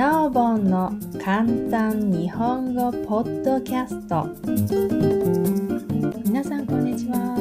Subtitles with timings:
[0.00, 4.26] なおぼんの簡単日本語ポッドキャスト。
[6.24, 7.36] 皆さんこんにちは。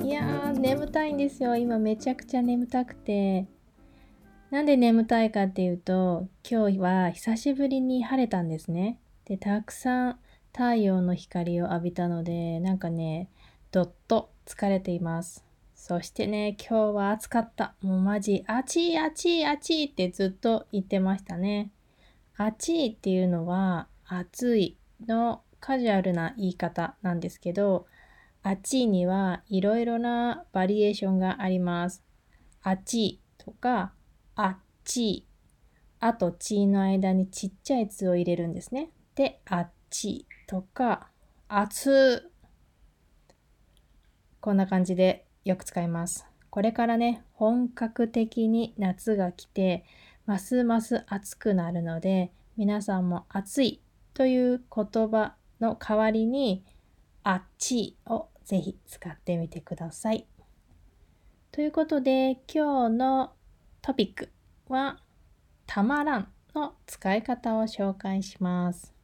[0.00, 1.56] いやー眠たいんですよ。
[1.56, 3.48] 今めちゃくちゃ眠たくて。
[4.52, 9.00] なんで眠たいかっていうと今日は久しぶりに晴れたんですね。
[9.24, 10.18] でたくさん
[10.52, 13.30] 太陽の光を浴びたのでなんかね
[13.72, 15.44] どっと疲れています。
[15.86, 17.74] そしてね、今日は暑かった。
[17.82, 21.72] もうマジ、暑い暑い暑いってずっと言ってましたね。
[22.38, 27.84] 暑いっていうのは、暑いのカジュアルな言い方なんですけど、
[28.42, 32.02] 暑いにはいろいろなバリエーションがあります。
[32.62, 33.92] 暑いとか、
[34.36, 35.26] あっちい。
[36.00, 38.88] あと、ちいの間にちっちゃいつを入れるんですね。
[39.16, 41.10] で、あっちとか、
[41.46, 42.30] 暑
[44.40, 46.26] こんな感じでよく使います。
[46.50, 49.84] これからね、本格的に夏が来て、
[50.24, 53.82] ますます暑くなるので、皆さんも暑い
[54.14, 56.64] という言葉の代わりに、
[57.24, 60.26] あっちをぜひ使ってみてください。
[61.52, 63.32] ということで、今日の
[63.82, 64.30] トピック
[64.68, 65.00] は、
[65.66, 68.94] たまらんの使い方を紹介します。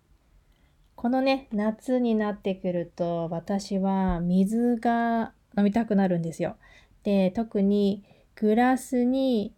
[0.95, 6.57] このね、夏になってくると、私は水が飲みたくなるんですよ。
[7.03, 9.55] で、特にグラスに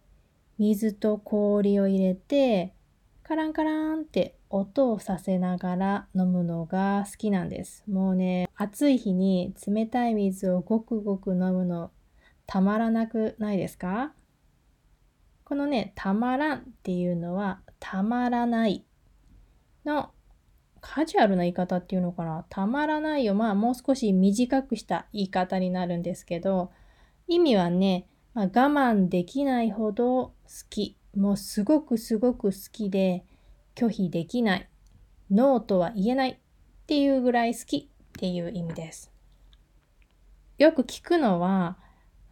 [0.57, 2.73] 水と氷を入れて、
[3.23, 7.83] カランカランって音をさせながら飲むのが好きなんです。
[7.89, 11.91] もうね、暑い日に冷たい水をごくごく飲むの
[12.45, 14.13] たまらなくないですか？
[15.45, 18.85] このね、たまらんっていうのはたまらない
[19.85, 20.12] の
[20.95, 22.45] カジュアルな言い方っていうのかな？
[22.49, 23.33] たまらないよ。
[23.33, 26.69] まあもう少し短くした言い方になるんですけど、
[27.27, 30.33] 意味はね、まあ、我慢できないほど好
[30.69, 30.95] き。
[31.17, 33.25] もうすごくすごく好きで
[33.73, 34.69] 拒否できない。
[35.31, 36.37] ノーとは言えないっ
[36.85, 37.87] ていうぐらい好きっ
[38.19, 39.11] ていう意味です。
[40.59, 41.79] よく聞くのは、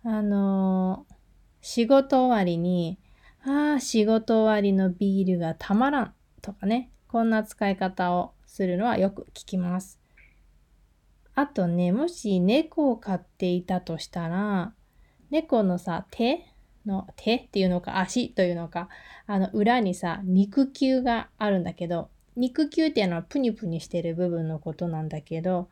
[0.04, 1.14] あのー、
[1.62, 3.00] 仕事終わりに、
[3.44, 9.98] ああ、仕事終わりのビールがたまらんとかね、こんな使い方をするのはよく聞きます。
[11.36, 14.74] あとね、もし猫を飼っていたとしたら、
[15.30, 16.46] 猫のさ、手
[16.86, 18.90] の、手っていうのか足というのか、
[19.26, 25.70] あの裏にさ、肉球があるんだけど、肉球っていうのはプニプニしてる部分のことなんだけど、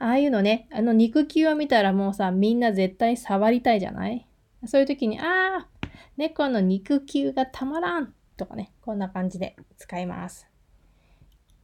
[0.00, 4.26] ああいうのね、あの肉球を見たらもうさ、みんな絶対触りたいじゃない？
[4.66, 5.68] そういう時に、ああ、
[6.16, 10.48] 猫の肉球がたまらんとかね、こんな感じで使います。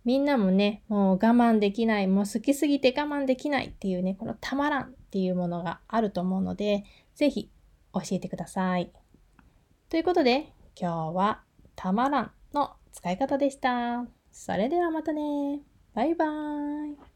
[0.04, 7.50] みんなもね、もう我慢できない、もう好きすぎて我慢できないっていうね、このたまらんっていうものがあると思うので、ぜひ
[7.94, 8.92] 教えてください。
[9.88, 11.42] ということで、今日は
[11.76, 14.06] たまらんの使い方でした。
[14.32, 15.60] それではまたね。
[15.94, 17.11] バイバーイ。